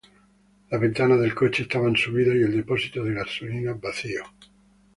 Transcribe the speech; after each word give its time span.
Las 0.71 0.81
ventanas 0.81 1.19
del 1.19 1.35
coche 1.35 1.61
estaba 1.61 1.87
subidas 1.95 2.33
y 2.35 2.39
el 2.41 2.57
depósito 2.57 3.03
de 3.03 3.13
gasolina 3.13 3.73
vacío. 3.75 4.23